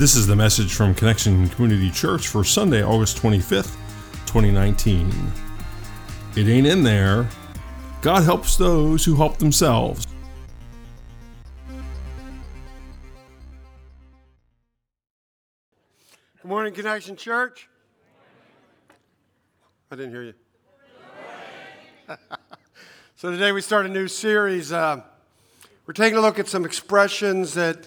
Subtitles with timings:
[0.00, 3.76] This is the message from Connection Community Church for Sunday, August 25th,
[4.24, 5.12] 2019.
[6.36, 7.28] It ain't in there.
[8.00, 10.06] God helps those who help themselves.
[16.40, 17.68] Good morning, Connection Church.
[19.90, 20.34] I didn't hear you.
[23.16, 24.72] so today we start a new series.
[24.72, 25.02] Uh,
[25.84, 27.86] we're taking a look at some expressions that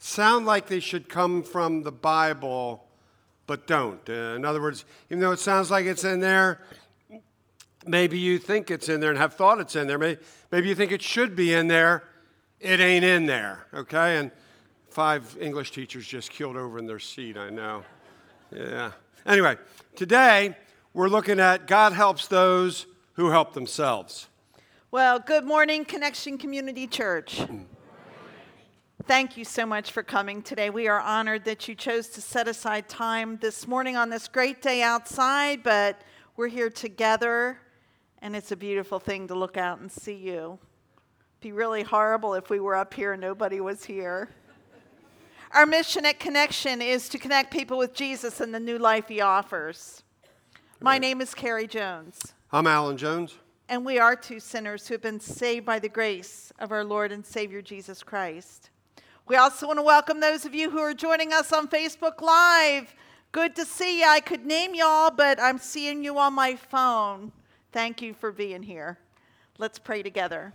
[0.00, 2.84] sound like they should come from the Bible,
[3.46, 4.00] but don't.
[4.08, 6.60] Uh, in other words, even though it sounds like it's in there,
[7.86, 9.98] maybe you think it's in there and have thought it's in there.
[9.98, 12.04] Maybe, maybe you think it should be in there.
[12.58, 14.16] It ain't in there, okay?
[14.16, 14.30] And
[14.88, 17.84] five English teachers just killed over in their seat, I know.
[18.50, 18.92] Yeah.
[19.26, 19.56] Anyway,
[19.96, 20.56] today
[20.94, 24.28] we're looking at God helps those who help themselves.
[24.90, 27.42] Well, good morning, Connection Community Church.
[29.10, 30.70] Thank you so much for coming today.
[30.70, 34.62] We are honored that you chose to set aside time this morning on this great
[34.62, 36.00] day outside, but
[36.36, 37.58] we're here together,
[38.22, 40.60] and it's a beautiful thing to look out and see you.
[40.60, 44.30] It'd be really horrible if we were up here and nobody was here.
[45.54, 49.20] Our mission at Connection is to connect people with Jesus and the new life he
[49.20, 50.04] offers.
[50.80, 52.32] My name is Carrie Jones.
[52.52, 53.34] I'm Alan Jones.
[53.68, 57.10] And we are two sinners who have been saved by the grace of our Lord
[57.10, 58.69] and Savior Jesus Christ.
[59.30, 62.92] We also want to welcome those of you who are joining us on Facebook Live.
[63.30, 64.06] Good to see you.
[64.08, 67.30] I could name y'all, but I'm seeing you on my phone.
[67.70, 68.98] Thank you for being here.
[69.56, 70.52] Let's pray together.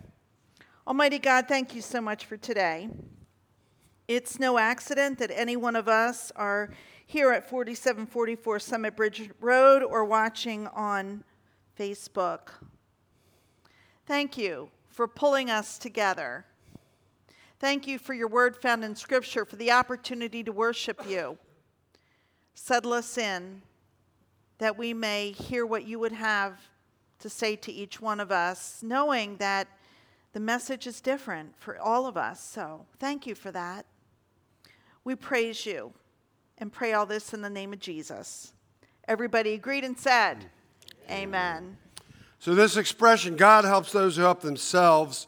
[0.86, 2.90] Almighty God, thank you so much for today.
[4.08, 6.68] It's no accident that any one of us are
[7.06, 11.24] here at 4744 Summit Bridge Road or watching on
[11.80, 12.50] Facebook.
[14.04, 16.44] Thank you for pulling us together.
[17.58, 21.38] Thank you for your word found in Scripture, for the opportunity to worship you.
[22.54, 23.62] Settle us in
[24.58, 26.58] that we may hear what you would have
[27.18, 29.68] to say to each one of us, knowing that
[30.32, 32.42] the message is different for all of us.
[32.42, 33.86] So thank you for that.
[35.02, 35.92] We praise you
[36.58, 38.52] and pray all this in the name of Jesus.
[39.08, 40.46] Everybody agreed and said,
[41.08, 41.22] Amen.
[41.22, 41.76] Amen.
[42.38, 45.26] So, this expression, God helps those who help themselves,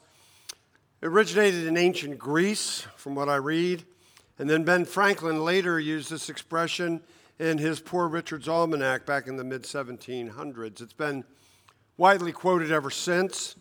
[1.02, 3.84] originated in ancient Greece, from what I read.
[4.38, 7.02] And then Ben Franklin later used this expression
[7.38, 10.80] in his Poor Richard's Almanac back in the mid 1700s.
[10.80, 11.24] It's been
[11.96, 13.56] widely quoted ever since.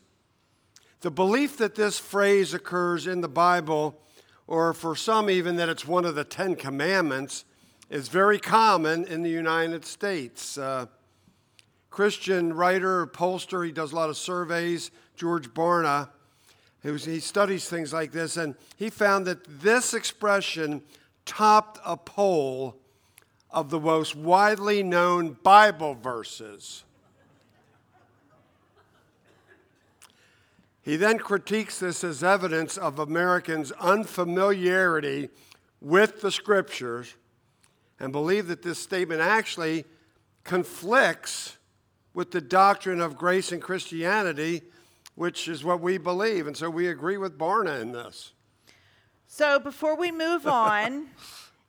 [1.02, 4.02] The belief that this phrase occurs in the Bible,
[4.48, 7.46] or for some even that it's one of the Ten Commandments,
[7.90, 10.58] is very common in the United States.
[10.58, 10.88] Uh,
[11.92, 16.10] Christian writer, pollster, he does a lot of surveys, George Barna,
[16.84, 20.82] he studies things like this, and he found that this expression
[21.26, 22.78] topped a poll
[23.52, 26.84] of the most widely known Bible verses.
[30.82, 35.30] He then critiques this as evidence of Americans' unfamiliarity
[35.82, 37.16] with the scriptures
[38.00, 39.84] and believe that this statement actually
[40.46, 41.58] conflicts
[42.14, 44.62] with the doctrine of grace and Christianity,
[45.18, 46.46] which is what we believe.
[46.46, 48.34] And so we agree with Barna in this.
[49.26, 51.08] So before we move on,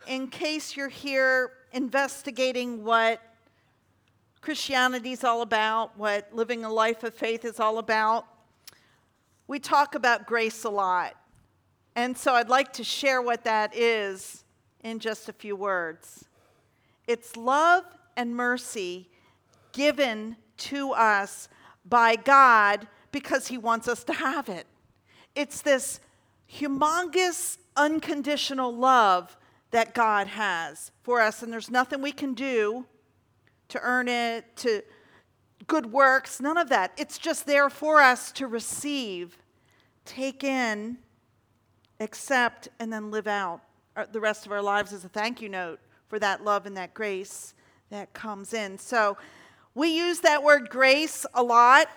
[0.06, 3.22] in case you're here investigating what
[4.42, 8.26] Christianity is all about, what living a life of faith is all about,
[9.47, 11.15] we talk about grace a lot.
[11.97, 14.44] And so I'd like to share what that is
[14.84, 16.26] in just a few words.
[17.06, 17.84] It's love
[18.15, 19.09] and mercy
[19.72, 21.48] given to us
[21.86, 24.66] by God because He wants us to have it.
[25.34, 26.00] It's this
[26.52, 29.36] humongous, unconditional love
[29.70, 32.86] that God has for us, and there's nothing we can do
[33.68, 34.82] to earn it, to
[35.66, 36.92] good works, none of that.
[36.97, 39.36] It's just there for us to receive,
[40.04, 40.98] take in,
[42.00, 43.60] accept, and then live out
[43.97, 46.77] uh, the rest of our lives as a thank you note for that love and
[46.77, 47.54] that grace
[47.91, 48.78] that comes in.
[48.78, 49.18] So
[49.74, 51.88] we use that word grace a lot,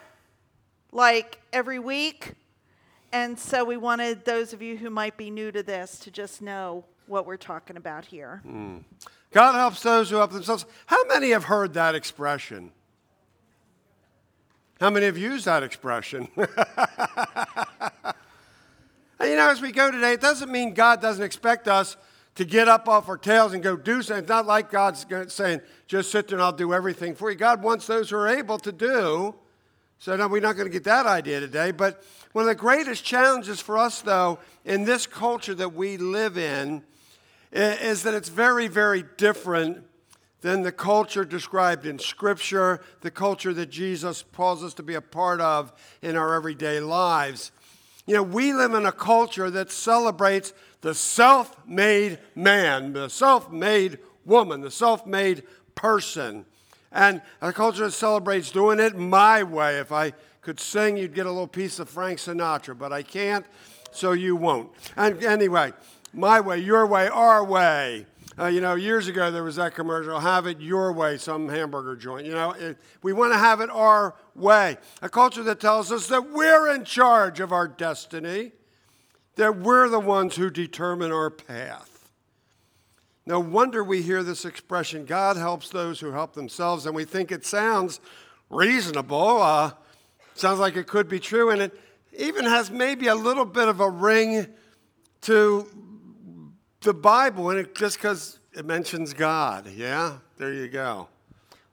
[0.92, 2.34] like every week.
[3.12, 6.42] And so we wanted those of you who might be new to this to just
[6.42, 8.42] know what we're talking about here.
[8.48, 8.84] Mm.
[9.32, 10.66] God helps those who help themselves.
[10.86, 12.72] How many have heard that expression?
[14.80, 16.28] How many have used that expression?
[16.38, 16.48] and
[19.22, 21.98] you know, as we go today, it doesn't mean God doesn't expect us
[22.36, 24.24] to get up off our tails and go do something.
[24.24, 27.38] It's not like God's saying, just sit there and I'll do everything for you.
[27.38, 29.36] God wants those who are able to do.
[30.02, 31.70] So no, we're not going to get that idea today.
[31.70, 36.40] But one of the greatest challenges for us, though, in this culture that we live
[36.40, 36.82] in,
[37.52, 39.84] is that it's very, very different
[40.42, 45.02] than the culture described in Scripture, the culture that Jesus calls us to be a
[45.02, 45.72] part of
[46.02, 47.52] in our everyday lives.
[48.08, 50.52] You know, we live in a culture that celebrates
[50.82, 55.44] the self made man, the self made woman, the self made
[55.76, 56.48] person.
[56.92, 59.80] And a culture that celebrates doing it my way.
[59.80, 63.46] If I could sing, you'd get a little piece of Frank Sinatra, but I can't,
[63.92, 64.72] so you won't.
[64.98, 65.74] And anyway,
[66.14, 68.06] my way, your way, our way.
[68.40, 71.96] Uh, you know, years ago there was that commercial, have it your way, some hamburger
[71.96, 72.26] joint.
[72.26, 74.78] You know, it, we want to have it our way.
[75.02, 78.54] A culture that tells us that we're in charge of our destiny,
[79.36, 81.91] that we're the ones who determine our path.
[83.26, 87.32] No wonder we hear this expression God helps those who help themselves, and we think
[87.32, 88.00] it sounds
[88.50, 89.42] reasonable.
[89.42, 89.72] Uh,
[90.34, 91.80] sounds like it could be true, and it
[92.18, 94.48] even has maybe a little bit of a ring
[95.22, 95.68] to
[96.82, 101.08] the Bible, and it, just because it mentions God, yeah, there you go.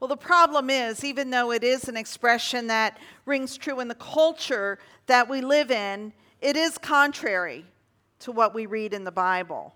[0.00, 3.96] Well, the problem is, even though it is an expression that rings true in the
[3.96, 7.64] culture that we live in, it is contrary
[8.20, 9.74] to what we read in the Bible.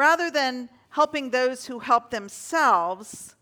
[0.00, 3.36] Rather than helping those who help themselves,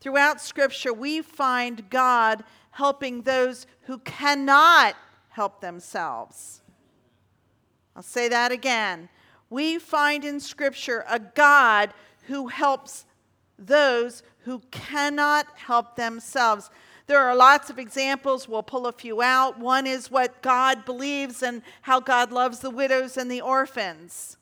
[0.00, 4.94] throughout Scripture, we find God helping those who cannot
[5.28, 6.62] help themselves.
[7.94, 9.10] I'll say that again
[9.50, 11.92] we find in Scripture a God
[12.28, 13.04] who helps
[13.58, 16.70] those who cannot help themselves.
[17.08, 18.48] There are lots of examples.
[18.48, 19.58] We'll pull a few out.
[19.58, 24.38] One is what God believes and how God loves the widows and the orphans.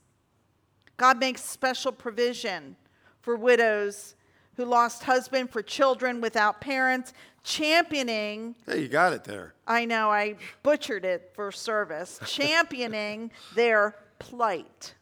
[0.98, 2.76] God makes special provision
[3.22, 4.16] for widows
[4.56, 7.12] who lost husband, for children without parents,
[7.44, 8.56] championing.
[8.66, 9.54] Hey, you got it there.
[9.66, 10.34] I know, I
[10.64, 12.18] butchered it for service.
[12.26, 14.94] championing their plight.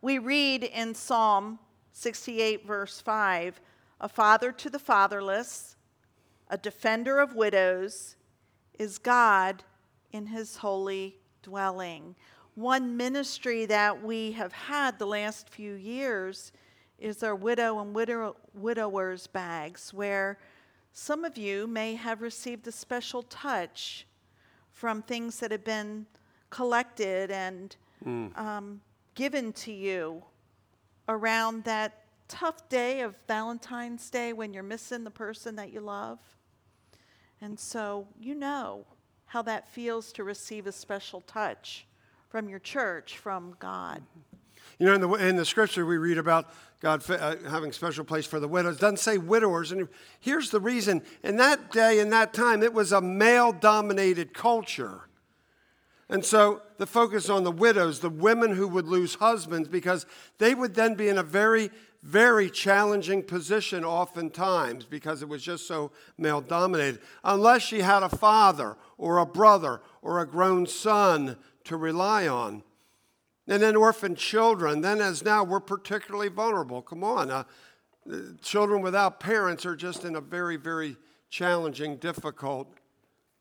[0.00, 1.58] We read in Psalm
[1.92, 3.60] 68, verse 5
[4.00, 5.76] A father to the fatherless,
[6.48, 8.16] a defender of widows,
[8.78, 9.62] is God
[10.12, 12.16] in his holy dwelling.
[12.56, 16.52] One ministry that we have had the last few years
[16.98, 20.38] is our widow and widow, widowers bags, where
[20.90, 24.06] some of you may have received a special touch
[24.72, 26.06] from things that have been
[26.48, 28.34] collected and mm.
[28.38, 28.80] um,
[29.14, 30.24] given to you
[31.10, 36.20] around that tough day of Valentine's Day when you're missing the person that you love.
[37.42, 38.86] And so you know
[39.26, 41.86] how that feels to receive a special touch
[42.36, 44.02] from your church, from God.
[44.78, 48.26] You know, in the, in the scripture we read about God uh, having special place
[48.26, 48.76] for the widows.
[48.76, 49.72] It doesn't say widowers.
[49.72, 49.88] And
[50.20, 51.00] here's the reason.
[51.24, 55.08] In that day, in that time, it was a male dominated culture.
[56.10, 60.04] And so the focus on the widows, the women who would lose husbands, because
[60.36, 61.70] they would then be in a very,
[62.02, 68.10] very challenging position oftentimes because it was just so male dominated, unless she had a
[68.10, 72.62] father or a brother or a grown son to rely on.
[73.46, 76.82] And then orphan children, then as now, we're particularly vulnerable.
[76.82, 77.30] Come on.
[77.30, 77.44] Uh,
[78.42, 80.96] children without parents are just in a very, very
[81.30, 82.68] challenging, difficult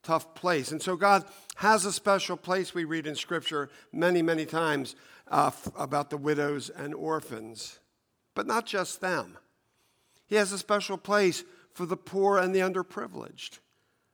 [0.03, 0.71] tough place.
[0.71, 1.25] And so God
[1.55, 4.95] has a special place, we read in Scripture many, many times
[5.29, 7.79] uh, f- about the widows and orphans.
[8.35, 9.37] But not just them.
[10.27, 13.59] He has a special place for the poor and the underprivileged,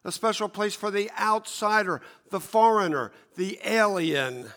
[0.04, 4.50] a special place for the outsider, the foreigner, the alien.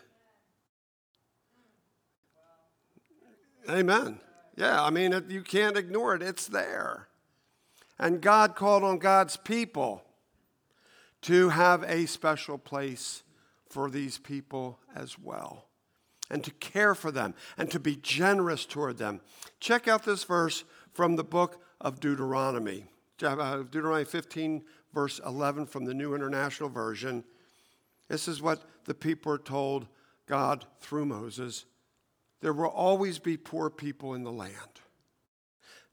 [3.69, 4.21] Amen.
[4.57, 7.09] Yeah, I mean, you can't ignore it, it's there.
[7.99, 10.03] And God called on God's people
[11.23, 13.23] to have a special place
[13.69, 15.67] for these people as well
[16.31, 19.21] and to care for them and to be generous toward them.
[19.61, 22.87] Check out this verse from the book of Deuteronomy.
[23.23, 24.63] Uh, Deuteronomy 15,
[24.95, 27.25] verse 11 from the New International Version.
[28.09, 29.87] This is what the people are told
[30.27, 31.67] God through Moses.
[32.41, 34.55] There will always be poor people in the land.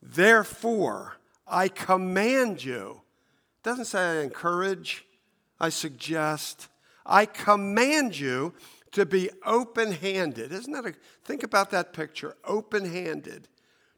[0.01, 1.17] Therefore,
[1.47, 3.01] I command you.
[3.59, 5.05] It doesn't say I encourage,
[5.59, 6.67] I suggest,
[7.05, 8.53] I command you
[8.91, 10.51] to be open handed.
[10.51, 10.93] Isn't that a,
[11.23, 13.47] think about that picture open handed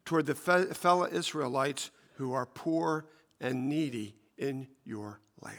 [0.05, 3.05] toward the fellow Israelites who are poor
[3.39, 5.57] and needy in your land.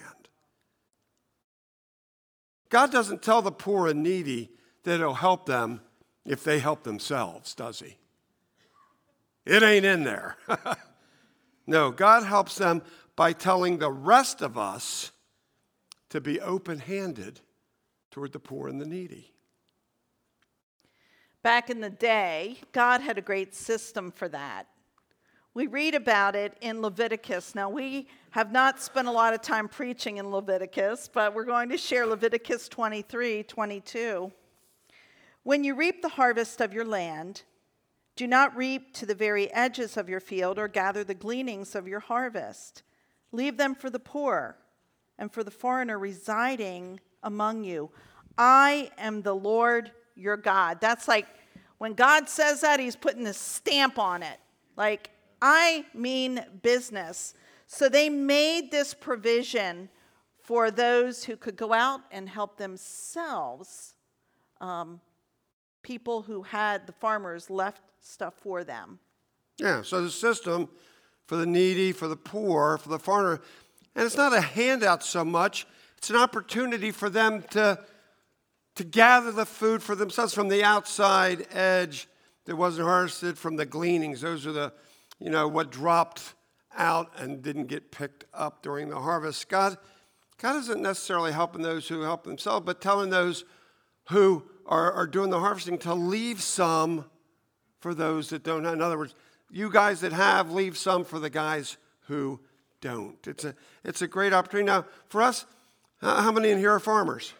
[2.68, 4.50] God doesn't tell the poor and needy
[4.82, 5.80] that He'll help them
[6.24, 7.96] if they help themselves, does He?
[9.46, 10.36] It ain't in there.
[11.66, 12.82] no, God helps them
[13.14, 15.12] by telling the rest of us
[16.08, 17.40] to be open handed
[18.10, 19.32] toward the poor and the needy.
[21.42, 24.66] back in the day, God had a great system for that.
[25.56, 27.54] We read about it in Leviticus.
[27.54, 31.68] Now, we have not spent a lot of time preaching in Leviticus, but we're going
[31.68, 34.32] to share Leviticus 23 22.
[35.44, 37.42] When you reap the harvest of your land,
[38.16, 41.86] do not reap to the very edges of your field or gather the gleanings of
[41.86, 42.82] your harvest.
[43.30, 44.56] Leave them for the poor
[45.20, 47.92] and for the foreigner residing among you.
[48.36, 50.80] I am the Lord your God.
[50.80, 51.28] That's like
[51.78, 54.40] when God says that, he's putting this stamp on it.
[54.76, 55.10] Like,
[55.46, 57.34] I mean business.
[57.66, 59.90] So they made this provision
[60.42, 63.94] for those who could go out and help themselves,
[64.62, 65.02] um,
[65.82, 68.98] people who had the farmers left stuff for them.
[69.58, 70.70] Yeah, so the system
[71.26, 73.42] for the needy, for the poor, for the foreigner,
[73.94, 75.66] and it's not a handout so much,
[75.98, 77.78] it's an opportunity for them to,
[78.76, 82.08] to gather the food for themselves from the outside edge
[82.46, 84.22] that wasn't harvested from the gleanings.
[84.22, 84.72] Those are the
[85.18, 86.34] you know, what dropped
[86.76, 89.48] out and didn't get picked up during the harvest.
[89.48, 89.78] God,
[90.38, 93.44] God isn't necessarily helping those who help themselves, but telling those
[94.08, 97.04] who are, are doing the harvesting to leave some
[97.80, 98.66] for those that don't.
[98.66, 99.14] In other words,
[99.50, 102.40] you guys that have, leave some for the guys who
[102.80, 103.24] don't.
[103.26, 103.54] It's a,
[103.84, 104.66] it's a great opportunity.
[104.66, 105.46] Now, for us,
[106.00, 107.32] how many in here are farmers?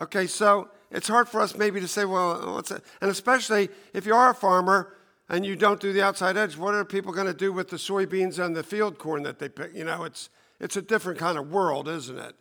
[0.00, 2.62] Okay, so it's hard for us maybe to say, well?
[3.00, 4.94] And especially if you are a farmer,
[5.30, 7.76] and you don't do the outside edge, what are people going to do with the
[7.76, 9.72] soybeans and the field corn that they pick?
[9.72, 12.34] You know, it's, it's a different kind of world, isn't it?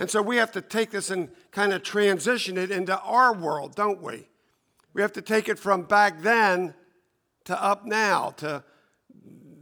[0.00, 3.76] And so we have to take this and kind of transition it into our world,
[3.76, 4.26] don't we?
[4.94, 6.74] We have to take it from back then
[7.44, 8.64] to up now, to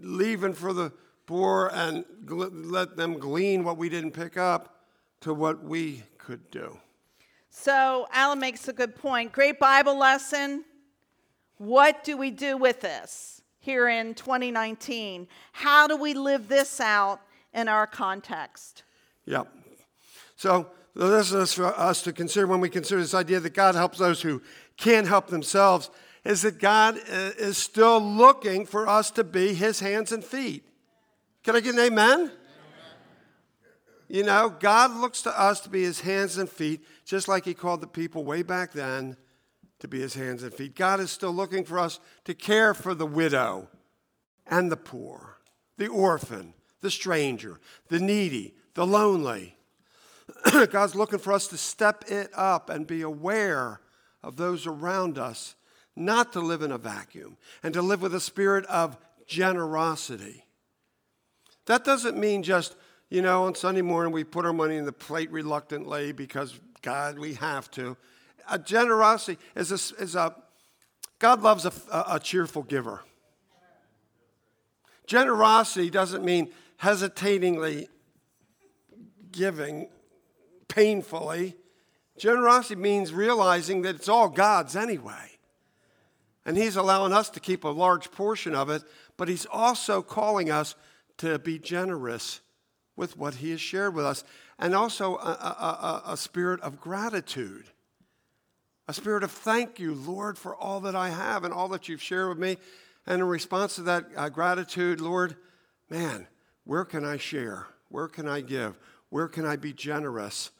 [0.01, 0.93] leaving for the
[1.27, 4.87] poor and let them glean what we didn't pick up
[5.21, 6.79] to what we could do.
[7.51, 9.31] So, Alan makes a good point.
[9.31, 10.65] Great Bible lesson.
[11.61, 15.29] What do we do with this here in 2019?
[15.53, 17.21] How do we live this out
[17.53, 18.83] in our context?
[19.27, 19.47] Yep.
[20.37, 23.99] So, this is for us to consider when we consider this idea that God helps
[23.99, 24.41] those who
[24.79, 25.91] can't help themselves,
[26.25, 30.65] is that God uh, is still looking for us to be his hands and feet.
[31.45, 32.21] Can I get an amen?
[32.21, 32.33] amen?
[34.09, 37.53] You know, God looks to us to be his hands and feet, just like he
[37.53, 39.19] called the people way back then
[39.81, 40.77] to be his hands and feet.
[40.77, 43.69] God is still looking for us to care for the widow
[44.47, 45.39] and the poor,
[45.79, 47.59] the orphan, the stranger,
[47.89, 49.57] the needy, the lonely.
[50.71, 53.81] God's looking for us to step it up and be aware
[54.23, 55.57] of those around us,
[55.97, 58.97] not to live in a vacuum, and to live with a spirit of
[59.27, 60.45] generosity.
[61.67, 62.77] That doesn't mean just,
[63.09, 67.19] you know, on Sunday morning we put our money in the plate reluctantly because, God,
[67.19, 67.97] we have to
[68.49, 70.35] a generosity is a, is a
[71.19, 73.03] God loves a, a cheerful giver.
[75.07, 77.89] Generosity doesn't mean hesitatingly
[79.33, 79.89] giving
[80.69, 81.57] painfully.
[82.17, 85.39] Generosity means realizing that it's all God's anyway.
[86.47, 88.83] And He's allowing us to keep a large portion of it,
[89.17, 90.75] but He's also calling us
[91.19, 92.41] to be generous
[92.97, 94.25] with what He has shared with us,
[94.59, 97.67] and also a, a, a, a spirit of gratitude
[98.89, 102.03] a spirit of thank you, Lord, for all that I have and all that you've
[102.03, 102.57] shared with me.
[103.07, 105.37] And in response to that uh, gratitude, Lord,
[105.89, 106.27] man,
[106.65, 107.67] where can I share?
[107.89, 108.79] Where can I give?
[109.09, 110.51] Where can I be generous?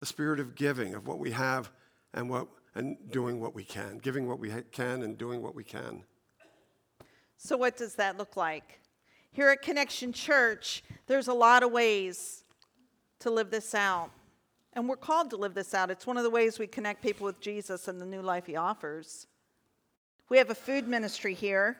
[0.00, 1.70] The spirit of giving, of what we have
[2.12, 5.64] and, what, and doing what we can, giving what we can and doing what we
[5.64, 6.04] can.
[7.36, 8.80] So, what does that look like?
[9.32, 12.44] Here at Connection Church, there's a lot of ways
[13.20, 14.10] to live this out.
[14.76, 15.90] And we're called to live this out.
[15.90, 18.56] It's one of the ways we connect people with Jesus and the new life he
[18.56, 19.28] offers.
[20.28, 21.76] We have a food ministry here.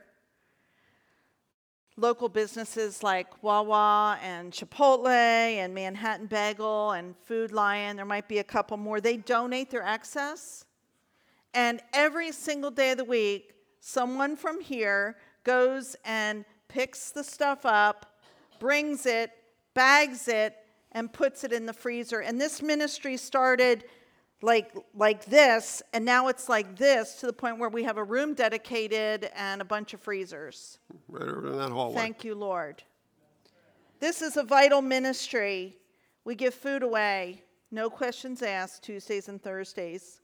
[1.96, 8.38] Local businesses like Wawa and Chipotle and Manhattan Bagel and Food Lion, there might be
[8.38, 10.64] a couple more, they donate their excess.
[11.52, 17.64] And every single day of the week, someone from here goes and picks the stuff
[17.64, 18.20] up,
[18.58, 19.30] brings it,
[19.72, 20.56] bags it,
[20.94, 22.20] and puts it in the freezer.
[22.20, 23.84] And this ministry started
[24.42, 28.04] like like this and now it's like this to the point where we have a
[28.04, 30.78] room dedicated and a bunch of freezers.
[31.08, 31.96] Right over in that hallway.
[31.96, 32.82] Thank you lord.
[34.00, 35.76] This is a vital ministry.
[36.24, 37.42] We give food away.
[37.70, 40.20] No questions asked tuesdays and thursdays.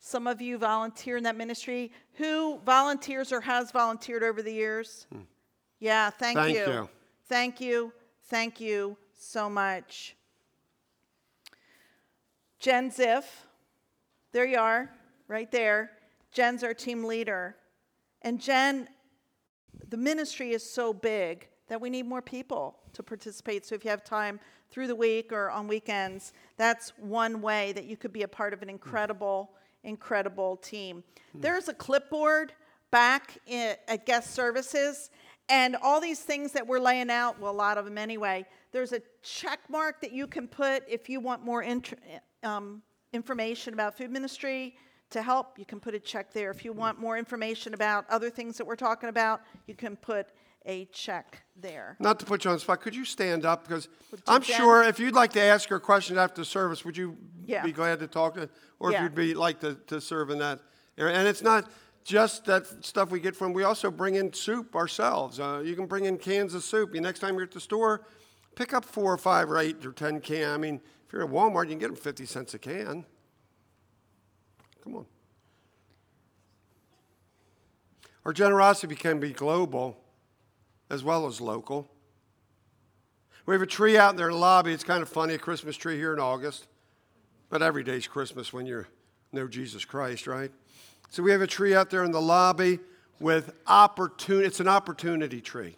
[0.00, 1.92] Some of you volunteer in that ministry.
[2.14, 5.06] Who volunteers or has volunteered over the years?
[5.12, 5.20] Hmm.
[5.78, 6.66] yeah thank, thank you.
[6.66, 6.88] you.
[7.28, 7.92] Thank you.
[8.26, 10.16] Thank you so much.
[12.58, 13.24] Jen Ziff,
[14.32, 14.90] there you are.
[15.28, 15.90] right there.
[16.32, 17.56] Jen's our team leader.
[18.22, 18.88] And Jen,
[19.88, 23.64] the ministry is so big that we need more people to participate.
[23.64, 24.40] So if you have time
[24.70, 28.52] through the week or on weekends, that's one way that you could be a part
[28.52, 29.50] of an incredible,
[29.82, 31.04] incredible team.
[31.32, 31.40] Hmm.
[31.40, 32.52] There's a clipboard
[32.90, 35.10] back in, at guest services,
[35.48, 38.92] and all these things that we're laying out, well, a lot of them anyway, there's
[38.92, 41.98] a check mark that you can put if you want more int-
[42.42, 42.82] um,
[43.12, 44.76] information about food ministry
[45.10, 45.58] to help.
[45.58, 46.50] You can put a check there.
[46.50, 50.28] If you want more information about other things that we're talking about, you can put
[50.66, 51.96] a check there.
[52.00, 53.68] Not to put you on the spot, could you stand up?
[53.68, 53.88] Because
[54.26, 57.62] I'm sure if you'd like to ask her questions after the service, would you Yeah.
[57.62, 58.48] be glad to talk to?
[58.80, 60.60] Or if you'd be like to, to serve in that
[60.96, 61.16] area.
[61.16, 61.70] And it's not
[62.04, 65.40] just that stuff we get from, we also bring in soup ourselves.
[65.40, 66.94] Uh, you can bring in cans of soup.
[66.94, 68.06] You, next time you're at the store,
[68.54, 70.50] pick up four or five or eight or 10 can.
[70.50, 73.06] I mean, if you're at Walmart, you can get them 50 cents a can.
[74.82, 75.06] Come on.
[78.26, 79.98] Our generosity can be global
[80.90, 81.88] as well as local.
[83.46, 84.72] We have a tree out in their lobby.
[84.72, 86.66] It's kind of funny, a Christmas tree here in August.
[87.48, 88.86] But every day's Christmas when you
[89.32, 90.50] know Jesus Christ, right?
[91.10, 92.80] So we have a tree out there in the lobby
[93.20, 94.46] with opportunity.
[94.46, 95.76] It's an opportunity tree.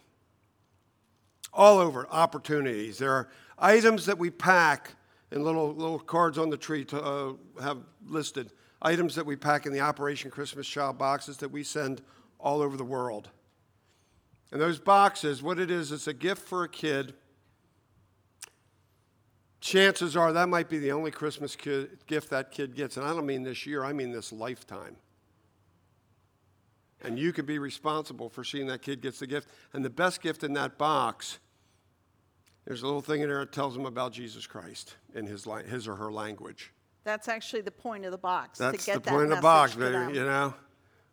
[1.52, 2.99] All over, opportunities.
[2.99, 3.28] There are
[3.59, 4.95] items that we pack
[5.30, 8.50] in little, little cards on the tree to uh, have listed.
[8.83, 12.02] Items that we pack in the Operation Christmas Child boxes that we send
[12.38, 13.30] all over the world.
[14.52, 17.14] And those boxes, what it is, it's a gift for a kid.
[19.61, 22.97] Chances are that might be the only Christmas kid, gift that kid gets.
[22.97, 24.97] And I don't mean this year, I mean this lifetime.
[27.03, 29.49] And you could be responsible for seeing that kid gets the gift.
[29.73, 31.38] And the best gift in that box,
[32.65, 35.65] there's a little thing in there that tells them about Jesus Christ in his, li-
[35.69, 36.73] his or her language.
[37.05, 39.43] That's actually the point of the box That's to get the that point of the
[39.43, 40.15] box, baby.
[40.15, 40.55] You know,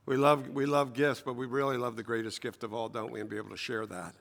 [0.08, 3.12] we love we love gifts, but we really love the greatest gift of all, don't
[3.12, 3.22] we?
[3.22, 4.16] And be able to share that.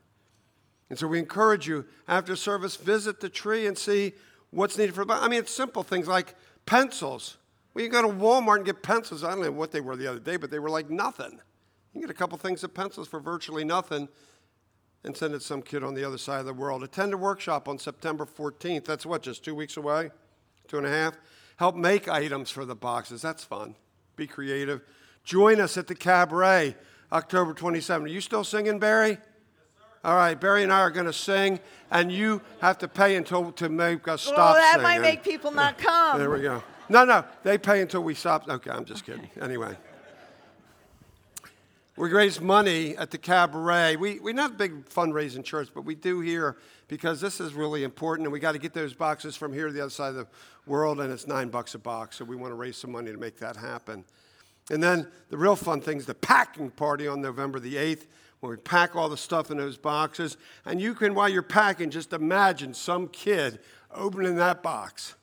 [0.90, 4.12] And so we encourage you after service, visit the tree and see
[4.51, 5.11] what's needed for.
[5.11, 6.35] I mean, it's simple things like
[6.66, 7.38] pencils.
[7.72, 9.25] Well, you go to Walmart and get pencils.
[9.25, 11.40] I don't know what they were the other day, but they were like nothing.
[11.92, 14.09] You can get a couple things of pencils for virtually nothing
[15.05, 16.83] and send it to some kid on the other side of the world.
[16.83, 18.85] Attend a workshop on September 14th.
[18.85, 20.11] That's what, just two weeks away?
[20.68, 21.18] Two and a half?
[21.57, 23.20] Help make items for the boxes.
[23.20, 23.74] That's fun.
[24.16, 24.81] Be creative.
[25.24, 26.76] Join us at the Cabaret
[27.12, 28.05] October 27th.
[28.05, 29.18] Are you still singing, Barry?
[30.05, 33.52] All right, Barry and I are going to sing, and you have to pay until
[33.52, 34.37] to make us stop.
[34.37, 34.83] Well, stop that singing.
[34.83, 36.18] might make people not come.
[36.18, 36.64] There we go.
[36.88, 38.48] No, no, they pay until we stop.
[38.48, 39.28] Okay, I'm just kidding.
[39.40, 39.76] Anyway.
[41.96, 43.96] We raise money at the cabaret.
[43.96, 46.57] We, we're not a big fundraising church, but we do here
[46.88, 49.72] because this is really important, and we got to get those boxes from here to
[49.72, 50.26] the other side of the
[50.66, 53.18] world, and it's nine bucks a box, so we want to raise some money to
[53.18, 54.05] make that happen.
[54.70, 58.07] And then the real fun thing is the packing party on November the 8th,
[58.40, 60.37] when we pack all the stuff in those boxes.
[60.64, 63.61] And you can, while you're packing, just imagine some kid
[63.94, 65.14] opening that box,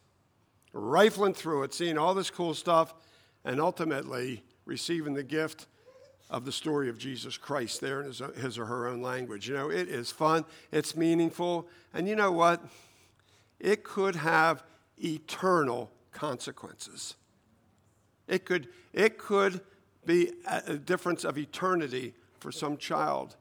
[0.71, 2.93] rifling through it, seeing all this cool stuff,
[3.43, 5.67] and ultimately receiving the gift
[6.29, 9.47] of the story of Jesus Christ there in his, his or her own language.
[9.47, 12.63] You know, it is fun, it's meaningful, and you know what?
[13.59, 14.63] It could have
[14.97, 17.15] eternal consequences.
[18.27, 19.61] It could, it could
[20.05, 23.35] be a a difference of eternity for some child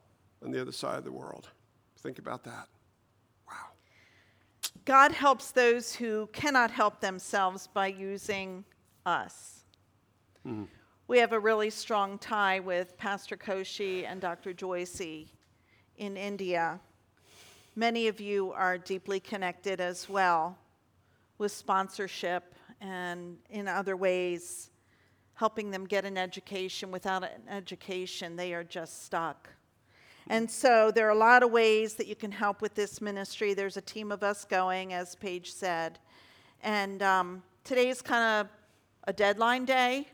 [0.45, 1.49] on the other side of the world.
[1.99, 2.69] Think about that.
[3.47, 3.71] Wow.
[4.85, 8.65] God helps those who cannot help themselves by using
[9.05, 9.65] us.
[10.47, 10.69] Mm.
[11.09, 14.53] We have a really strong tie with Pastor Koshi and Dr.
[14.53, 15.29] Joycey
[15.97, 16.79] in India.
[17.75, 20.59] Many of you are deeply connected as well
[21.39, 24.69] with sponsorship and in other ways
[25.33, 26.91] helping them get an education.
[26.91, 29.49] Without an education, they are just stuck.
[30.27, 33.55] And so there are a lot of ways that you can help with this ministry.
[33.55, 36.01] There's a team of us going, as Paige said.
[36.63, 38.53] And um, today is kind of
[39.05, 40.09] a deadline day.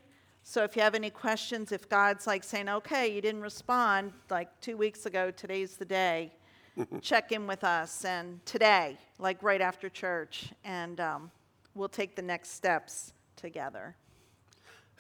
[0.47, 4.49] So if you have any questions, if God's like saying, okay, you didn't respond like
[4.61, 6.35] two weeks ago, today's the day,
[7.01, 8.05] check in with us.
[8.05, 11.31] And today, like right after church, and um,
[11.75, 13.97] we'll take the next steps together.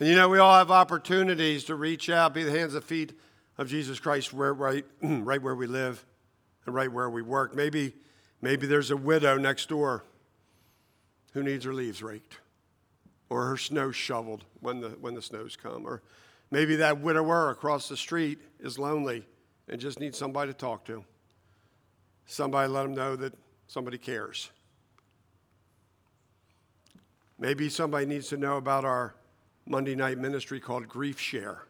[0.01, 3.13] And you know, we all have opportunities to reach out, be the hands and feet
[3.59, 6.07] of Jesus Christ where, right, right where we live
[6.65, 7.55] and right where we work.
[7.55, 7.93] Maybe,
[8.41, 10.05] maybe there's a widow next door
[11.35, 12.39] who needs her leaves raked
[13.35, 15.85] or her snow shoveled when the, when the snows come.
[15.85, 16.03] Or
[16.53, 19.27] maybe that widower across the street is lonely
[19.69, 21.05] and just needs somebody to talk to.
[22.27, 23.35] Somebody let them know that
[23.67, 24.51] somebody cares.
[27.41, 29.17] Maybe somebody needs to know about our
[29.67, 31.67] Monday night ministry called Grief Share.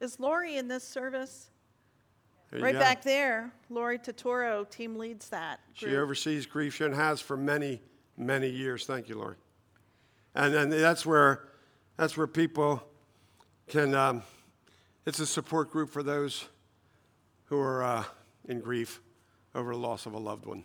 [0.00, 1.50] Is Lori in this service?
[2.50, 2.78] Right go.
[2.78, 5.60] back there, Lori Totoro team leads that.
[5.74, 7.82] She oversees Grief Share and has for many,
[8.16, 8.86] many years.
[8.86, 9.36] Thank you, Lori.
[10.38, 11.48] And then that's where,
[11.96, 12.80] that's where people
[13.66, 14.22] can, um,
[15.04, 16.44] it's a support group for those
[17.46, 18.04] who are uh,
[18.44, 19.00] in grief
[19.56, 20.62] over the loss of a loved one.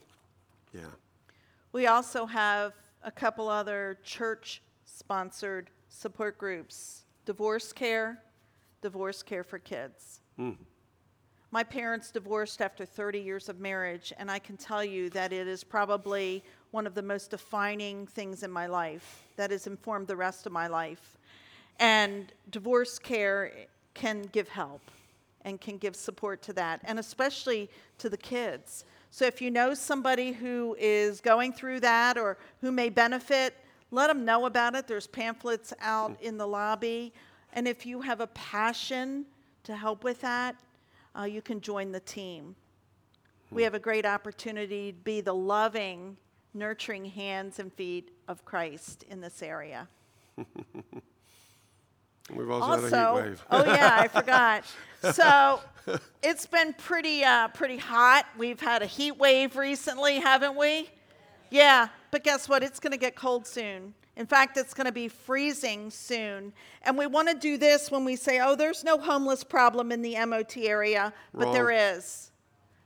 [0.75, 0.81] Yeah.
[1.71, 8.21] We also have a couple other church sponsored support groups divorce care,
[8.83, 10.21] divorce care for kids.
[11.53, 15.47] My parents divorced after 30 years of marriage, and I can tell you that it
[15.47, 20.15] is probably one of the most defining things in my life that has informed the
[20.15, 21.15] rest of my life.
[21.79, 23.51] And divorce care
[23.93, 24.81] can give help
[25.45, 28.83] and can give support to that, and especially to the kids.
[29.11, 33.53] So if you know somebody who is going through that or who may benefit,
[33.91, 34.87] let them know about it.
[34.87, 37.13] There's pamphlets out in the lobby.
[37.53, 39.27] And if you have a passion
[39.65, 40.55] to help with that,
[41.17, 42.55] uh, you can join the team.
[43.51, 46.17] We have a great opportunity to be the loving,
[46.55, 49.87] nurturing hands and feet of Christ in this area.
[52.33, 53.45] We've also, had a heat wave.
[53.51, 54.65] oh yeah, I forgot.
[55.13, 55.59] So
[56.23, 58.25] it's been pretty, uh, pretty hot.
[58.37, 60.89] We've had a heat wave recently, haven't we?
[61.51, 62.63] Yeah, but guess what?
[62.63, 63.93] It's going to get cold soon.
[64.15, 66.53] In fact, it's going to be freezing soon.
[66.83, 70.01] And we want to do this when we say, oh, there's no homeless problem in
[70.01, 72.31] the MOT area, but there is.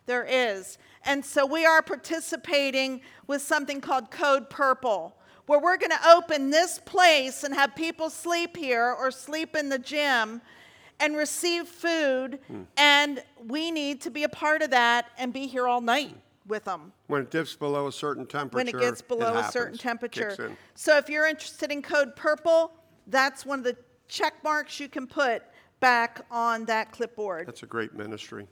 [0.05, 0.77] There is.
[1.03, 6.49] And so we are participating with something called Code Purple, where we're going to open
[6.49, 10.41] this place and have people sleep here or sleep in the gym
[10.99, 12.39] and receive food.
[12.47, 12.61] Hmm.
[12.77, 16.15] And we need to be a part of that and be here all night
[16.47, 19.77] with them When it dips below a certain temperature, when it gets below a certain
[19.77, 20.55] temperature.
[20.75, 22.71] So if you're interested in code purple,
[23.07, 23.75] that's one of the
[24.07, 25.43] check marks you can put
[25.79, 27.47] back on that clipboard.
[27.47, 28.47] That's a great ministry.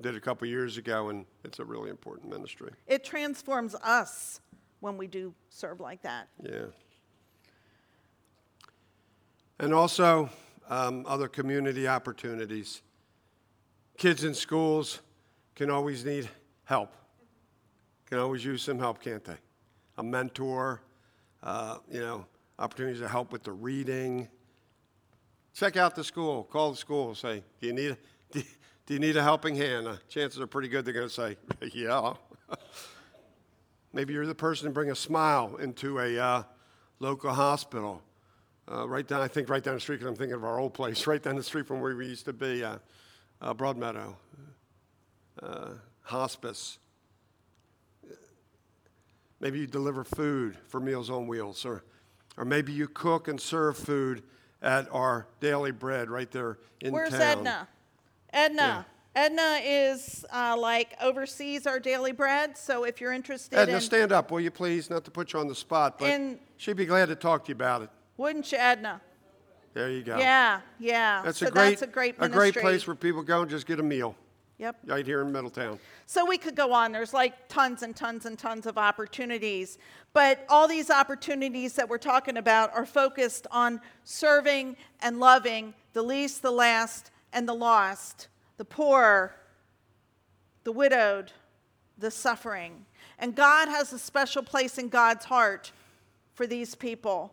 [0.00, 2.70] Did a couple years ago, and it's a really important ministry.
[2.86, 4.40] It transforms us
[4.80, 6.28] when we do serve like that.
[6.40, 6.66] Yeah.
[9.58, 10.30] And also,
[10.68, 12.82] um, other community opportunities.
[13.96, 15.00] Kids in schools
[15.56, 16.28] can always need
[16.64, 16.94] help,
[18.08, 19.36] can always use some help, can't they?
[19.98, 20.80] A mentor,
[21.42, 22.24] uh, you know,
[22.58, 24.28] opportunities to help with the reading.
[25.54, 27.96] Check out the school, call the school, say, Do you need,
[28.32, 28.42] do,
[28.86, 29.86] do you need a helping hand?
[29.86, 31.36] Uh, chances are pretty good they're going to say,
[31.74, 32.14] Yeah.
[33.92, 36.42] Maybe you're the person to bring a smile into a uh,
[37.00, 38.02] local hospital.
[38.70, 40.74] Uh, right down, I think right down the street, because I'm thinking of our old
[40.74, 42.78] place, right down the street from where we used to be, uh,
[43.40, 44.14] uh, Broadmeadow,
[46.02, 46.78] hospice.
[49.40, 51.84] Maybe you deliver food for Meals on Wheels, or,
[52.36, 54.22] or maybe you cook and serve food
[54.62, 57.20] at our Daily Bread right there in Where's town.
[57.20, 57.68] Edna?
[58.32, 58.86] Edna.
[59.14, 62.56] Edna is uh, like oversees our daily bread.
[62.56, 64.90] So if you're interested Edna, in, stand up, will you please?
[64.90, 67.48] Not to put you on the spot, but In- she'd be glad to talk to
[67.48, 67.90] you about it.
[68.16, 69.00] wouldn't you, Edna?
[69.74, 70.18] There you go.
[70.18, 71.22] Yeah, yeah.
[71.24, 73.66] That's so a great, that's a great a great place where people go and just
[73.66, 74.14] get a meal
[74.58, 74.76] Yep.
[74.86, 75.78] right here in Middletown.
[76.06, 76.90] So we could go on.
[76.90, 79.78] There's like tons and tons and tons of opportunities.
[80.12, 86.02] But all these opportunities that we're talking about are focused on serving and loving the
[86.02, 89.36] least, the last, and the lost, the poor,
[90.64, 91.32] the widowed,
[91.96, 92.84] the suffering.
[93.20, 95.70] And God has a special place in God's heart
[96.34, 97.32] for these people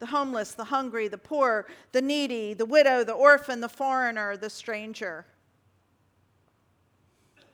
[0.00, 4.50] the homeless, the hungry, the poor, the needy, the widow, the orphan, the foreigner, the
[4.50, 5.24] stranger.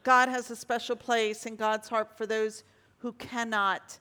[0.02, 2.64] God has a special place in God's heart for those
[2.98, 3.98] who cannot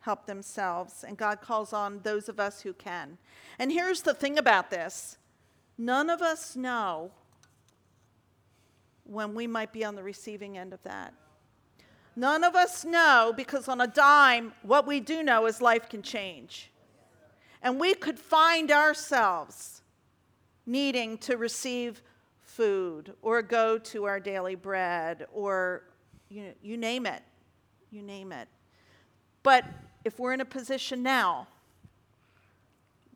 [0.00, 3.18] help themselves, and God calls on those of us who can.
[3.58, 5.18] And here's the thing about this
[5.76, 7.10] none of us know
[9.04, 11.14] when we might be on the receiving end of that.
[12.14, 16.02] None of us know because on a dime, what we do know is life can
[16.02, 16.70] change.
[17.62, 19.82] And we could find ourselves
[20.66, 22.02] needing to receive
[22.58, 25.84] food or go to our daily bread or
[26.28, 27.22] you, you name it.
[27.92, 28.48] You name it.
[29.44, 29.64] But
[30.04, 31.46] if we're in a position now,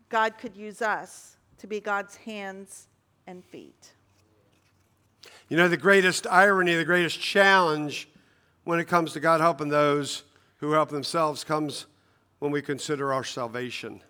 [0.08, 2.86] God could use us to be God's hands
[3.26, 3.94] and feet.
[5.48, 8.08] You know, the greatest irony, the greatest challenge
[8.62, 10.22] when it comes to God helping those
[10.58, 11.86] who help themselves comes
[12.38, 14.02] when we consider our salvation.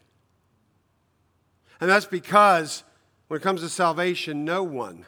[1.81, 2.85] And that's because
[3.29, 5.07] when it comes to salvation, no one,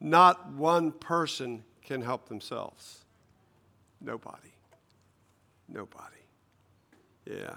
[0.00, 3.04] not one person can help themselves.
[4.00, 4.52] Nobody.
[5.68, 6.04] Nobody.
[7.26, 7.56] Yeah.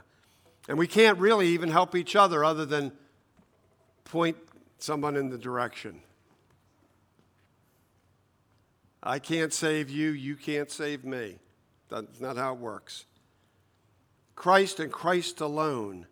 [0.67, 2.91] And we can't really even help each other other than
[4.05, 4.37] point
[4.77, 6.01] someone in the direction.
[9.01, 11.39] I can't save you, you can't save me.
[11.89, 13.05] That's not how it works.
[14.35, 16.07] Christ and Christ alone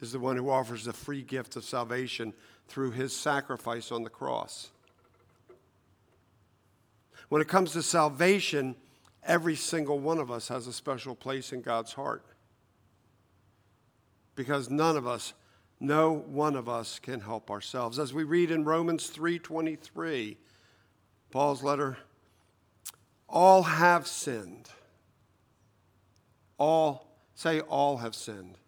[0.00, 2.34] is the one who offers the free gift of salvation
[2.68, 4.70] through his sacrifice on the cross.
[7.32, 8.76] When it comes to salvation,
[9.24, 12.22] every single one of us has a special place in God's heart.
[14.34, 15.32] Because none of us,
[15.80, 17.98] no one of us can help ourselves.
[17.98, 20.36] As we read in Romans 3:23,
[21.30, 21.96] Paul's letter,
[23.30, 24.68] all have sinned.
[26.58, 28.58] All say all have sinned.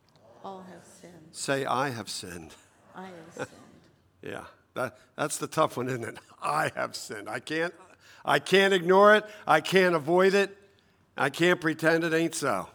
[0.42, 1.28] All have sinned.
[1.32, 2.54] Say I have sinned.
[2.94, 3.48] I have sinned.
[4.22, 6.18] Yeah, that, that's the tough one, isn't it?
[6.42, 7.28] I have sinned.
[7.28, 7.74] I can't,
[8.24, 9.24] I can't ignore it.
[9.46, 10.56] I can't avoid it.
[11.16, 12.68] I can't pretend it ain't so.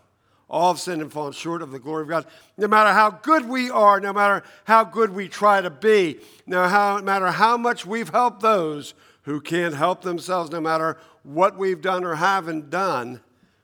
[0.50, 2.26] All have sinned and fallen short of the glory of God.
[2.58, 6.68] No matter how good we are, no matter how good we try to be, no
[7.02, 12.04] matter how much we've helped those who can't help themselves, no matter what we've done
[12.04, 13.22] or haven't done,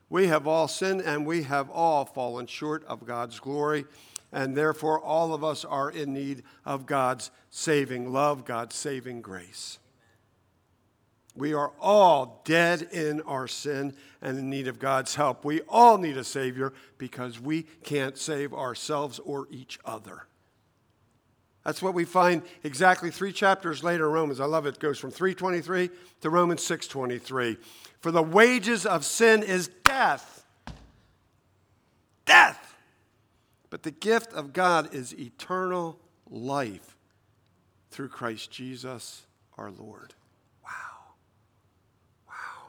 [0.08, 3.84] we have all sinned and we have all fallen short of God's glory
[4.32, 9.78] and therefore all of us are in need of God's saving love, God's saving grace.
[11.36, 15.44] We are all dead in our sin and in need of God's help.
[15.44, 20.26] We all need a Savior because we can't save ourselves or each other.
[21.64, 24.38] That's what we find exactly three chapters later in Romans.
[24.38, 24.76] I love it.
[24.76, 27.56] It goes from 323 to Romans 623.
[28.00, 30.44] For the wages of sin is death.
[32.24, 32.76] Death.
[33.68, 35.98] But the gift of God is eternal
[36.30, 36.96] life
[37.90, 39.22] through Christ Jesus
[39.58, 40.14] our Lord.
[40.62, 40.70] Wow.
[42.28, 42.68] Wow.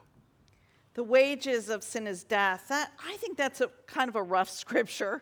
[0.98, 2.70] The wages of sin is death.
[2.70, 5.22] That, I think that's a kind of a rough scripture.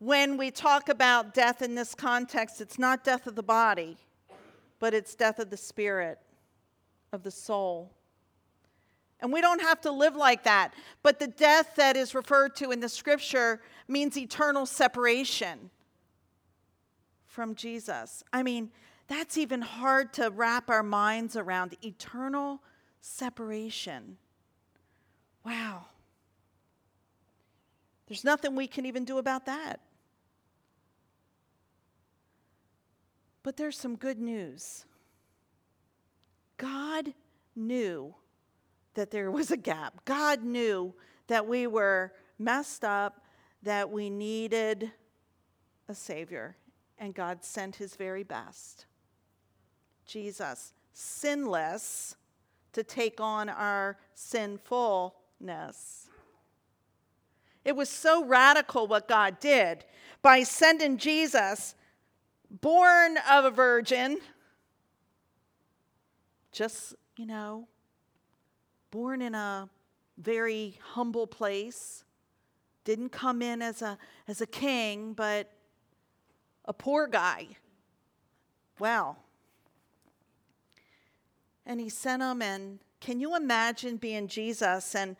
[0.00, 3.96] When we talk about death in this context, it's not death of the body,
[4.80, 6.18] but it's death of the spirit,
[7.12, 7.92] of the soul.
[9.20, 10.74] And we don't have to live like that.
[11.04, 15.70] But the death that is referred to in the scripture means eternal separation
[17.24, 18.24] from Jesus.
[18.32, 18.72] I mean,
[19.06, 22.64] that's even hard to wrap our minds around eternal
[23.00, 24.16] separation.
[25.46, 25.84] Wow.
[28.08, 29.78] There's nothing we can even do about that.
[33.44, 34.84] But there's some good news.
[36.56, 37.14] God
[37.54, 38.12] knew
[38.94, 40.04] that there was a gap.
[40.04, 40.92] God knew
[41.28, 43.24] that we were messed up,
[43.62, 44.90] that we needed
[45.88, 46.56] a Savior,
[46.98, 48.86] and God sent His very best.
[50.06, 52.16] Jesus, sinless,
[52.72, 53.96] to take on our
[55.38, 56.08] sinfulness.
[57.64, 59.84] It was so radical what God did
[60.22, 61.74] by sending Jesus,
[62.60, 64.18] born of a virgin,
[66.52, 67.66] just, you know,
[68.90, 69.68] born in a
[70.18, 72.04] very humble place,
[72.84, 75.50] didn't come in as a, as a king, but
[76.64, 77.48] a poor guy.
[78.78, 79.18] Well,
[81.66, 85.16] And he sent him, and can you imagine being Jesus and,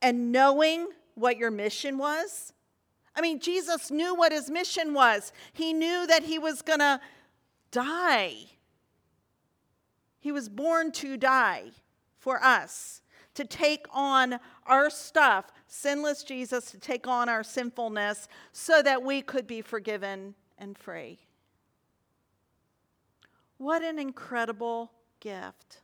[0.00, 2.52] and knowing what your mission was?
[3.14, 5.32] I mean, Jesus knew what his mission was.
[5.52, 7.00] He knew that he was going to
[7.70, 8.34] die.
[10.20, 11.70] He was born to die
[12.18, 13.00] for us
[13.34, 19.22] to take on our stuff, sinless Jesus, to take on our sinfulness so that we
[19.22, 21.18] could be forgiven and free.
[23.58, 25.82] What an incredible gift.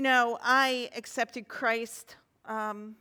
[0.00, 2.16] You know, I accepted Christ.
[2.46, 2.96] Um,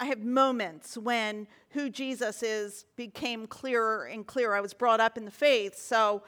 [0.00, 4.56] I have moments when who Jesus is became clearer and clearer.
[4.56, 6.24] I was brought up in the faith, so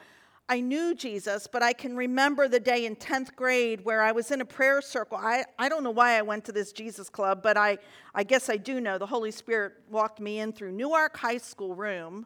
[0.47, 4.31] I knew Jesus, but I can remember the day in 10th grade where I was
[4.31, 5.17] in a prayer circle.
[5.17, 7.77] I, I don't know why I went to this Jesus club, but I,
[8.15, 8.97] I guess I do know.
[8.97, 12.25] The Holy Spirit walked me in through Newark High School room,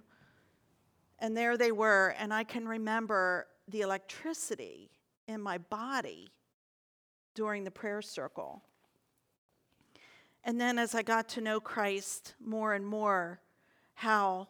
[1.18, 2.14] and there they were.
[2.20, 4.92] And I can remember the electricity
[5.28, 6.30] in my body
[7.36, 8.64] during the prayer circle.
[10.44, 13.42] And then as I got to know Christ more and more,
[13.96, 14.48] how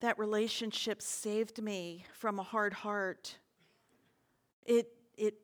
[0.00, 3.38] that relationship saved me from a hard heart.
[4.64, 5.34] It, it,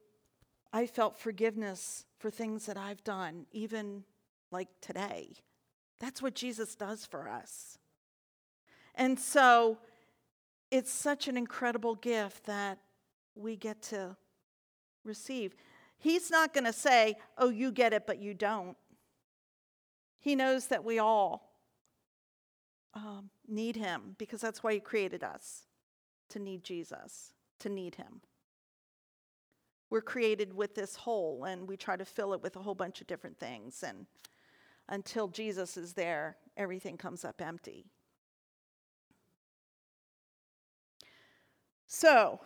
[0.72, 4.04] I felt forgiveness for things that I've done, even
[4.50, 5.32] like today.
[5.98, 7.78] That's what Jesus does for us.
[8.94, 9.78] And so
[10.70, 12.78] it's such an incredible gift that
[13.34, 14.16] we get to
[15.04, 15.54] receive.
[15.98, 18.76] He's not going to say, oh, you get it, but you don't.
[20.18, 21.52] He knows that we all
[22.94, 25.62] um, need Him because that's why He created us
[26.30, 28.20] to need Jesus, to need Him.
[29.90, 33.00] We're created with this hole and we try to fill it with a whole bunch
[33.00, 33.82] of different things.
[33.82, 34.06] And
[34.88, 37.86] until Jesus is there, everything comes up empty.
[41.86, 42.40] So,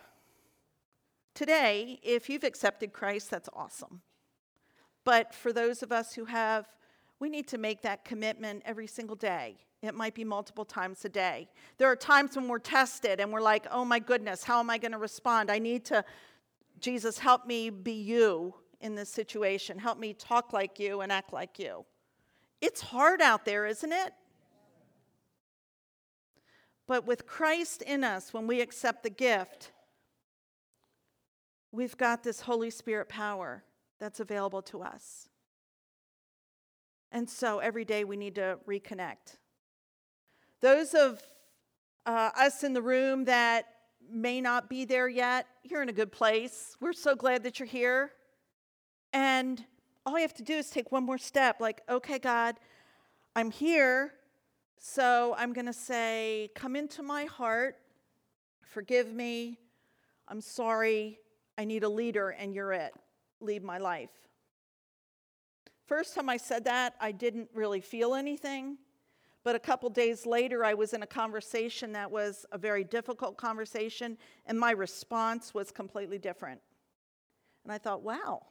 [1.33, 4.01] today, if you've accepted Christ, that's awesome.
[5.03, 6.67] But for those of us who have,
[7.19, 9.57] we need to make that commitment every single day.
[9.81, 11.49] It might be multiple times a day.
[11.77, 14.77] There are times when we're tested and we're like, oh my goodness, how am I
[14.77, 15.49] going to respond?
[15.49, 16.03] I need to,
[16.79, 19.79] Jesus, help me be you in this situation.
[19.79, 21.85] Help me talk like you and act like you.
[22.61, 24.13] It's hard out there, isn't it?
[26.85, 29.71] But with Christ in us, when we accept the gift,
[31.71, 33.63] we've got this Holy Spirit power
[33.99, 35.29] that's available to us.
[37.11, 39.37] And so every day we need to reconnect.
[40.61, 41.21] Those of
[42.05, 43.65] uh, us in the room that
[44.11, 46.75] may not be there yet, you're in a good place.
[46.79, 48.11] We're so glad that you're here.
[49.13, 49.63] And
[50.05, 52.55] all you have to do is take one more step like, okay, God,
[53.35, 54.13] I'm here.
[54.77, 57.77] So I'm going to say, Come into my heart,
[58.61, 59.59] forgive me,
[60.27, 61.19] I'm sorry,
[61.59, 62.93] I need a leader, and you're it.
[63.41, 64.11] Lead my life.
[65.87, 68.77] First time I said that, I didn't really feel anything.
[69.43, 73.35] But a couple days later, I was in a conversation that was a very difficult
[73.35, 76.61] conversation, and my response was completely different.
[77.65, 78.45] And I thought, wow,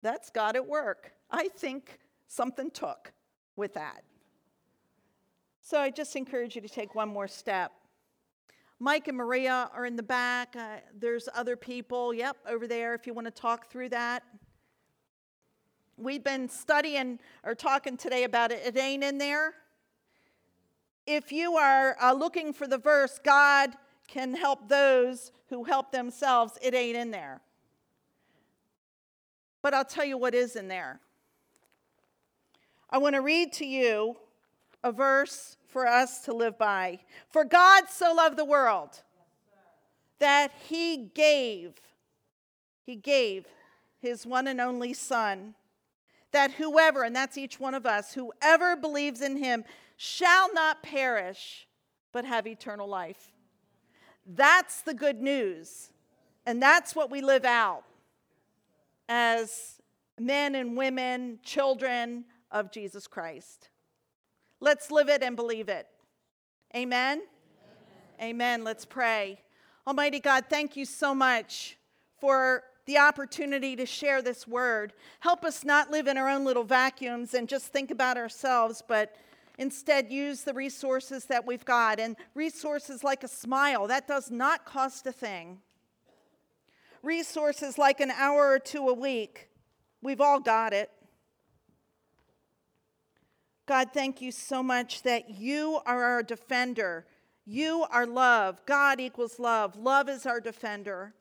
[0.00, 1.10] that's God at work.
[1.32, 1.98] I think
[2.28, 3.12] something took
[3.56, 4.04] with that.
[5.60, 7.72] So I just encourage you to take one more step.
[8.80, 10.54] Mike and Maria are in the back.
[10.56, 14.22] Uh, there's other people, yep, over there if you want to talk through that.
[15.96, 18.62] We've been studying or talking today about it.
[18.64, 19.54] It ain't in there.
[21.08, 23.70] If you are uh, looking for the verse, God
[24.06, 27.40] can help those who help themselves, it ain't in there.
[29.60, 31.00] But I'll tell you what is in there.
[32.90, 34.16] I want to read to you
[34.82, 36.98] a verse for us to live by.
[37.30, 39.00] For God so loved the world
[40.18, 41.74] that he gave,
[42.84, 43.46] he gave
[44.00, 45.54] his one and only Son,
[46.32, 49.62] that whoever, and that's each one of us, whoever believes in him
[49.96, 51.68] shall not perish,
[52.10, 53.30] but have eternal life.
[54.26, 55.90] That's the good news.
[56.44, 57.84] And that's what we live out
[59.08, 59.80] as
[60.18, 63.68] men and women, children of Jesus Christ.
[64.60, 65.86] Let's live it and believe it.
[66.74, 67.22] Amen?
[68.20, 68.30] Amen.
[68.30, 68.64] Amen.
[68.64, 69.40] Let's pray.
[69.86, 71.78] Almighty God, thank you so much
[72.20, 74.92] for the opportunity to share this word.
[75.20, 79.14] Help us not live in our own little vacuums and just think about ourselves, but
[79.58, 82.00] instead use the resources that we've got.
[82.00, 85.58] And resources like a smile, that does not cost a thing.
[87.02, 89.48] Resources like an hour or two a week,
[90.02, 90.90] we've all got it.
[93.68, 97.04] God, thank you so much that you are our defender.
[97.44, 98.64] You are love.
[98.64, 99.76] God equals love.
[99.76, 101.12] Love is our defender.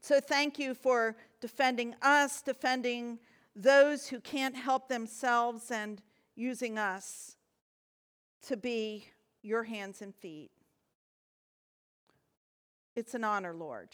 [0.00, 3.18] So thank you for defending us, defending
[3.54, 6.00] those who can't help themselves, and
[6.34, 7.36] using us
[8.46, 9.04] to be
[9.42, 10.50] your hands and feet.
[12.96, 13.90] It's an honor, Lord.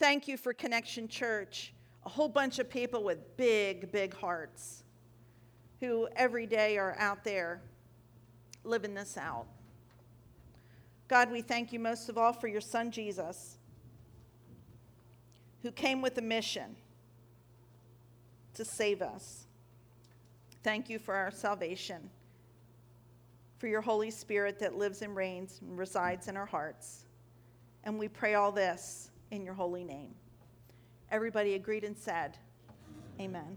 [0.00, 1.72] Thank you for Connection Church,
[2.04, 4.82] a whole bunch of people with big, big hearts
[5.80, 7.60] who every day are out there
[8.64, 9.46] living this out.
[11.08, 13.56] God, we thank you most of all for your son Jesus,
[15.62, 16.76] who came with a mission
[18.54, 19.46] to save us.
[20.62, 22.10] Thank you for our salvation,
[23.58, 27.06] for your Holy Spirit that lives and reigns and resides in our hearts.
[27.84, 30.14] And we pray all this in your holy name.
[31.10, 32.36] Everybody agreed and said,
[33.18, 33.56] Amen.